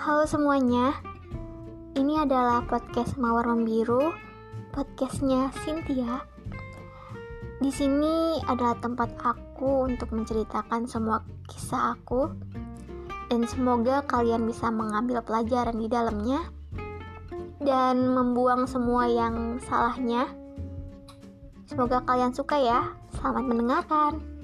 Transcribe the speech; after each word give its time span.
Halo 0.00 0.24
semuanya, 0.24 0.96
ini 1.92 2.16
adalah 2.16 2.64
podcast 2.64 3.20
Mawar 3.20 3.44
Membiru, 3.52 4.16
podcastnya 4.72 5.52
Cynthia. 5.60 6.24
Di 7.60 7.68
sini 7.68 8.40
adalah 8.48 8.80
tempat 8.80 9.12
aku 9.20 9.84
untuk 9.84 10.08
menceritakan 10.16 10.88
semua 10.88 11.20
kisah 11.44 11.92
aku, 11.92 12.32
dan 13.28 13.44
semoga 13.44 14.00
kalian 14.08 14.48
bisa 14.48 14.72
mengambil 14.72 15.20
pelajaran 15.20 15.76
di 15.76 15.84
dalamnya 15.84 16.48
dan 17.60 18.00
membuang 18.08 18.64
semua 18.64 19.04
yang 19.04 19.60
salahnya. 19.68 20.32
Semoga 21.68 22.00
kalian 22.08 22.32
suka 22.32 22.56
ya. 22.56 22.96
Selamat 23.20 23.44
mendengarkan. 23.44 24.39